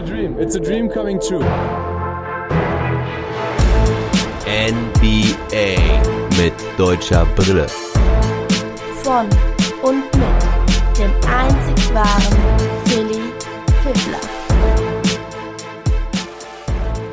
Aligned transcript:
a 0.00 0.02
dream. 0.02 0.38
It's 0.38 0.54
a 0.54 0.60
dream 0.60 0.88
coming 0.88 1.20
true. 1.20 1.44
NBA 4.46 5.76
mit 6.38 6.54
deutscher 6.78 7.26
Brille. 7.36 7.66
Von 9.02 9.28
und 9.82 10.04
mit 10.16 10.98
dem 10.98 11.10
einzig 11.28 11.94
wahren 11.94 12.38
Philly 12.86 13.20
Fiddler. 13.82 14.20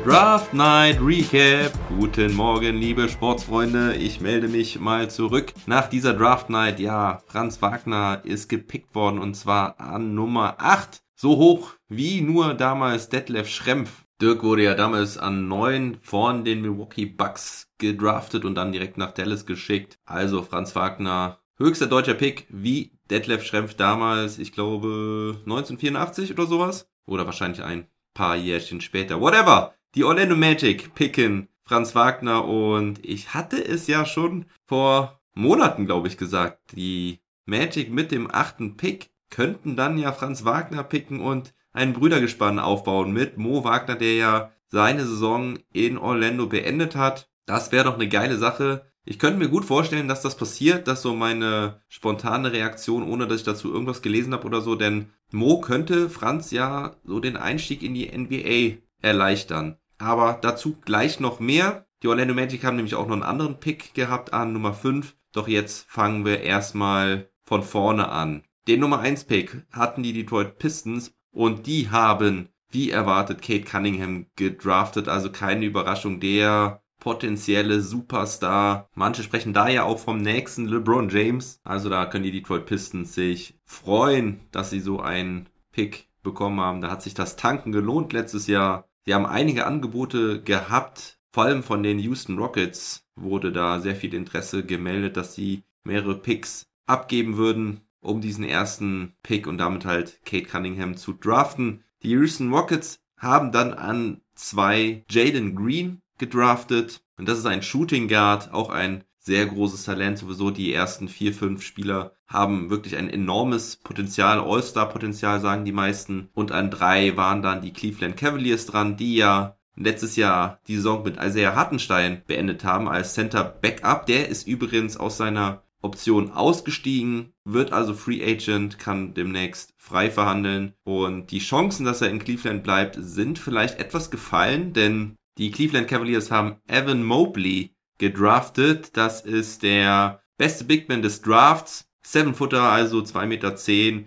Draft 0.04 0.54
Night 0.54 0.98
Recap. 1.02 1.72
Guten 1.98 2.34
Morgen, 2.34 2.76
liebe 2.76 3.10
Sportsfreunde. 3.10 3.96
Ich 3.96 4.22
melde 4.22 4.48
mich 4.48 4.80
mal 4.80 5.10
zurück 5.10 5.52
nach 5.66 5.88
dieser 5.90 6.14
Draft 6.14 6.48
Night. 6.48 6.80
Ja, 6.80 7.20
Franz 7.26 7.60
Wagner 7.60 8.22
ist 8.24 8.48
gepickt 8.48 8.94
worden 8.94 9.18
und 9.18 9.34
zwar 9.34 9.78
an 9.78 10.14
Nummer 10.14 10.54
8. 10.58 11.02
So 11.20 11.36
hoch 11.36 11.72
wie 11.88 12.20
nur 12.20 12.54
damals 12.54 13.08
Detlef 13.08 13.48
Schrempf. 13.48 14.04
Dirk 14.22 14.44
wurde 14.44 14.62
ja 14.62 14.74
damals 14.74 15.18
an 15.18 15.48
9 15.48 15.98
von 16.00 16.44
den 16.44 16.62
Milwaukee 16.62 17.06
Bucks 17.06 17.72
gedraftet 17.78 18.44
und 18.44 18.54
dann 18.54 18.70
direkt 18.70 18.98
nach 18.98 19.10
Dallas 19.10 19.44
geschickt. 19.44 19.98
Also 20.04 20.44
Franz 20.44 20.76
Wagner, 20.76 21.40
höchster 21.56 21.88
deutscher 21.88 22.14
Pick 22.14 22.46
wie 22.50 22.92
Detlef 23.10 23.42
Schrempf 23.44 23.74
damals, 23.74 24.38
ich 24.38 24.52
glaube 24.52 25.38
1984 25.40 26.30
oder 26.30 26.46
sowas. 26.46 26.88
Oder 27.04 27.26
wahrscheinlich 27.26 27.64
ein 27.64 27.88
paar 28.14 28.36
Jährchen 28.36 28.80
später. 28.80 29.20
Whatever. 29.20 29.74
Die 29.96 30.04
Orlando 30.04 30.36
Magic 30.36 30.94
picken 30.94 31.48
Franz 31.64 31.96
Wagner 31.96 32.44
und 32.44 33.04
ich 33.04 33.34
hatte 33.34 33.56
es 33.56 33.88
ja 33.88 34.06
schon 34.06 34.44
vor 34.66 35.20
Monaten, 35.34 35.84
glaube 35.86 36.06
ich, 36.06 36.16
gesagt. 36.16 36.60
Die 36.76 37.18
Magic 37.44 37.90
mit 37.90 38.12
dem 38.12 38.32
achten 38.32 38.76
Pick 38.76 39.10
könnten 39.30 39.76
dann 39.76 39.98
ja 39.98 40.12
Franz 40.12 40.44
Wagner 40.44 40.82
picken 40.82 41.20
und 41.20 41.54
ein 41.72 41.92
Brüdergespann 41.92 42.58
aufbauen 42.58 43.12
mit 43.12 43.38
Mo 43.38 43.64
Wagner, 43.64 43.96
der 43.96 44.14
ja 44.14 44.50
seine 44.66 45.06
Saison 45.06 45.58
in 45.72 45.98
Orlando 45.98 46.46
beendet 46.46 46.96
hat. 46.96 47.30
Das 47.46 47.72
wäre 47.72 47.84
doch 47.84 47.94
eine 47.94 48.08
geile 48.08 48.36
Sache. 48.36 48.86
Ich 49.04 49.18
könnte 49.18 49.38
mir 49.38 49.48
gut 49.48 49.64
vorstellen, 49.64 50.08
dass 50.08 50.20
das 50.20 50.36
passiert, 50.36 50.86
dass 50.86 51.00
so 51.00 51.14
meine 51.14 51.80
spontane 51.88 52.52
Reaktion, 52.52 53.02
ohne 53.02 53.26
dass 53.26 53.38
ich 53.38 53.46
dazu 53.46 53.72
irgendwas 53.72 54.02
gelesen 54.02 54.34
habe 54.34 54.46
oder 54.46 54.60
so, 54.60 54.74
denn 54.74 55.10
Mo 55.30 55.60
könnte 55.60 56.10
Franz 56.10 56.50
ja 56.50 56.96
so 57.04 57.18
den 57.18 57.36
Einstieg 57.36 57.82
in 57.82 57.94
die 57.94 58.10
NBA 58.14 58.82
erleichtern. 59.00 59.78
Aber 59.98 60.38
dazu 60.40 60.76
gleich 60.84 61.20
noch 61.20 61.40
mehr. 61.40 61.86
Die 62.02 62.08
Orlando 62.08 62.34
Magic 62.34 62.64
haben 62.64 62.76
nämlich 62.76 62.94
auch 62.94 63.06
noch 63.06 63.14
einen 63.14 63.22
anderen 63.22 63.60
Pick 63.60 63.94
gehabt 63.94 64.32
an 64.32 64.52
Nummer 64.52 64.74
5. 64.74 65.16
Doch 65.32 65.48
jetzt 65.48 65.86
fangen 65.88 66.24
wir 66.24 66.42
erstmal 66.42 67.30
von 67.44 67.62
vorne 67.62 68.10
an. 68.10 68.42
Den 68.68 68.80
Nummer 68.80 69.00
1 69.00 69.24
Pick 69.24 69.62
hatten 69.72 70.02
die 70.02 70.12
Detroit 70.12 70.58
Pistons 70.58 71.14
und 71.30 71.66
die 71.66 71.88
haben, 71.88 72.50
wie 72.70 72.90
erwartet, 72.90 73.40
Kate 73.40 73.62
Cunningham 73.62 74.26
gedraftet. 74.36 75.08
Also 75.08 75.32
keine 75.32 75.64
Überraschung, 75.64 76.20
der 76.20 76.82
potenzielle 77.00 77.80
Superstar. 77.80 78.90
Manche 78.94 79.22
sprechen 79.22 79.54
da 79.54 79.68
ja 79.68 79.84
auch 79.84 79.98
vom 79.98 80.18
nächsten 80.18 80.66
LeBron 80.66 81.08
James. 81.08 81.60
Also 81.64 81.88
da 81.88 82.04
können 82.04 82.24
die 82.24 82.30
Detroit 82.30 82.66
Pistons 82.66 83.14
sich 83.14 83.58
freuen, 83.64 84.40
dass 84.50 84.68
sie 84.68 84.80
so 84.80 85.00
einen 85.00 85.48
Pick 85.72 86.10
bekommen 86.22 86.60
haben. 86.60 86.82
Da 86.82 86.90
hat 86.90 87.00
sich 87.00 87.14
das 87.14 87.36
Tanken 87.36 87.72
gelohnt 87.72 88.12
letztes 88.12 88.48
Jahr. 88.48 88.86
Sie 89.06 89.14
haben 89.14 89.24
einige 89.24 89.66
Angebote 89.66 90.42
gehabt, 90.42 91.18
vor 91.32 91.44
allem 91.44 91.62
von 91.62 91.82
den 91.82 91.98
Houston 91.98 92.36
Rockets 92.36 93.06
wurde 93.16 93.50
da 93.50 93.80
sehr 93.80 93.96
viel 93.96 94.12
Interesse 94.12 94.62
gemeldet, 94.62 95.16
dass 95.16 95.34
sie 95.34 95.62
mehrere 95.84 96.18
Picks 96.18 96.66
abgeben 96.84 97.38
würden, 97.38 97.80
um 98.00 98.20
diesen 98.20 98.44
ersten 98.44 99.14
Pick 99.22 99.46
und 99.46 99.58
damit 99.58 99.84
halt 99.84 100.20
Kate 100.24 100.46
Cunningham 100.46 100.96
zu 100.96 101.12
draften. 101.12 101.84
Die 102.02 102.10
Houston 102.10 102.52
Rockets 102.52 103.00
haben 103.16 103.52
dann 103.52 103.74
an 103.74 104.20
zwei 104.34 105.04
Jaden 105.10 105.54
Green 105.56 106.00
gedraftet 106.18 107.02
und 107.16 107.28
das 107.28 107.38
ist 107.38 107.46
ein 107.46 107.62
Shooting 107.62 108.08
Guard, 108.08 108.52
auch 108.52 108.70
ein 108.70 109.04
sehr 109.18 109.46
großes 109.46 109.84
Talent. 109.84 110.18
Sowieso 110.18 110.50
die 110.50 110.72
ersten 110.72 111.08
vier, 111.08 111.34
fünf 111.34 111.62
Spieler 111.62 112.12
haben 112.26 112.70
wirklich 112.70 112.96
ein 112.96 113.10
enormes 113.10 113.76
Potenzial, 113.76 114.40
All-Star-Potenzial, 114.40 115.40
sagen 115.40 115.64
die 115.64 115.72
meisten. 115.72 116.28
Und 116.34 116.52
an 116.52 116.70
drei 116.70 117.16
waren 117.16 117.42
dann 117.42 117.60
die 117.60 117.72
Cleveland 117.72 118.16
Cavaliers 118.16 118.66
dran, 118.66 118.96
die 118.96 119.16
ja 119.16 119.56
letztes 119.76 120.16
Jahr 120.16 120.60
die 120.66 120.76
Saison 120.76 121.02
mit 121.04 121.18
Isaiah 121.22 121.54
Hartenstein 121.54 122.22
beendet 122.26 122.64
haben 122.64 122.88
als 122.88 123.14
Center 123.14 123.44
Backup. 123.44 124.06
Der 124.06 124.28
ist 124.28 124.46
übrigens 124.46 124.96
aus 124.96 125.16
seiner 125.16 125.62
Option 125.82 126.30
ausgestiegen, 126.32 127.32
wird 127.44 127.72
also 127.72 127.94
Free 127.94 128.22
Agent, 128.24 128.78
kann 128.78 129.14
demnächst 129.14 129.74
frei 129.76 130.10
verhandeln 130.10 130.74
und 130.84 131.30
die 131.30 131.38
Chancen, 131.38 131.84
dass 131.84 132.02
er 132.02 132.10
in 132.10 132.18
Cleveland 132.18 132.62
bleibt, 132.64 132.96
sind 132.98 133.38
vielleicht 133.38 133.78
etwas 133.78 134.10
gefallen, 134.10 134.72
denn 134.72 135.16
die 135.38 135.52
Cleveland 135.52 135.86
Cavaliers 135.86 136.32
haben 136.32 136.56
Evan 136.66 137.04
Mobley 137.04 137.76
gedraftet. 137.98 138.96
Das 138.96 139.20
ist 139.20 139.62
der 139.62 140.20
beste 140.36 140.64
Bigman 140.64 141.02
des 141.02 141.22
Drafts. 141.22 141.84
Seven 142.02 142.34
Footer, 142.34 142.62
also 142.62 143.00
2,10 143.00 143.26
Meter, 143.26 143.54